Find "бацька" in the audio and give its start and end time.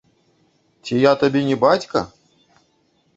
1.65-1.99